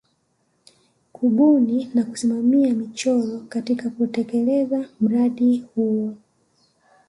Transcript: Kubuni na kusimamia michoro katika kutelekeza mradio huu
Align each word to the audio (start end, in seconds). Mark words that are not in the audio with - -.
Kubuni 1.13 1.89
na 1.93 2.03
kusimamia 2.03 2.73
michoro 2.73 3.39
katika 3.49 3.89
kutelekeza 3.89 4.89
mradio 4.99 5.65
huu 5.75 6.15